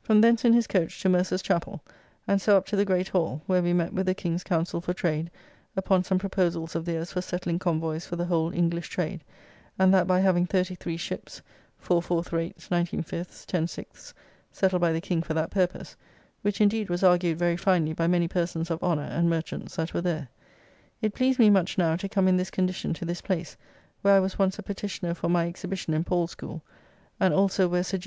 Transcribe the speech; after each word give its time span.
From 0.00 0.20
thence 0.20 0.44
in 0.44 0.52
his 0.52 0.68
coach 0.68 1.02
to 1.02 1.08
Mercer's 1.08 1.42
Chappell, 1.42 1.82
and 2.28 2.40
so 2.40 2.56
up 2.56 2.66
to 2.66 2.76
the 2.76 2.84
great 2.84 3.08
hall, 3.08 3.42
where 3.46 3.64
we 3.64 3.72
met 3.72 3.92
with 3.92 4.06
the 4.06 4.14
King's 4.14 4.44
Councell 4.44 4.80
for 4.80 4.92
Trade, 4.94 5.28
upon 5.76 6.04
some 6.04 6.20
proposals 6.20 6.76
of 6.76 6.84
theirs 6.84 7.10
for 7.10 7.20
settling 7.20 7.58
convoys 7.58 8.06
for 8.06 8.14
the 8.14 8.26
whole 8.26 8.52
English 8.54 8.90
trade, 8.90 9.24
and 9.76 9.92
that 9.92 10.06
by 10.06 10.20
having 10.20 10.46
33 10.46 10.96
ships 10.96 11.42
(four 11.78 12.00
fourth 12.00 12.32
rates, 12.32 12.70
nineteen 12.70 13.02
fifths, 13.02 13.44
ten 13.44 13.66
sixths) 13.66 14.14
settled 14.52 14.80
by 14.80 14.92
the 14.92 15.00
King 15.00 15.20
for 15.20 15.34
that 15.34 15.50
purpose, 15.50 15.96
which 16.42 16.60
indeed 16.60 16.88
was 16.88 17.02
argued 17.02 17.36
very 17.36 17.56
finely 17.56 17.92
by 17.92 18.06
many 18.06 18.28
persons 18.28 18.70
of 18.70 18.80
honour 18.84 19.02
and 19.02 19.28
merchants 19.28 19.74
that 19.74 19.92
were 19.92 20.00
there. 20.00 20.28
It 21.02 21.12
pleased 21.12 21.40
me 21.40 21.50
much 21.50 21.76
now 21.76 21.96
to 21.96 22.08
come 22.08 22.28
in 22.28 22.36
this 22.36 22.52
condition 22.52 22.94
to 22.94 23.04
this 23.04 23.20
place, 23.20 23.56
where 24.02 24.14
I 24.14 24.20
was 24.20 24.38
once 24.38 24.60
a 24.60 24.62
petitioner 24.62 25.14
for 25.14 25.28
my 25.28 25.46
exhibition 25.48 25.92
in 25.92 26.04
Paul's 26.04 26.30
School; 26.30 26.62
and 27.18 27.34
also 27.34 27.66
where 27.66 27.82
Sir 27.82 27.98
G. 27.98 28.04